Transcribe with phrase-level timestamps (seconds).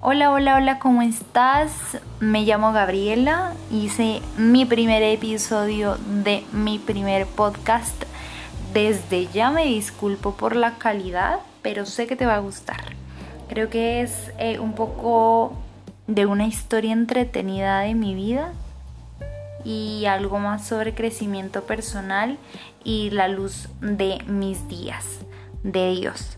[0.00, 1.72] Hola, hola, hola, ¿cómo estás?
[2.20, 8.04] Me llamo Gabriela, hice mi primer episodio de mi primer podcast.
[8.72, 12.80] Desde ya me disculpo por la calidad, pero sé que te va a gustar.
[13.48, 15.54] Creo que es eh, un poco
[16.06, 18.52] de una historia entretenida de mi vida
[19.64, 22.38] y algo más sobre crecimiento personal
[22.84, 25.04] y la luz de mis días,
[25.64, 26.37] de Dios.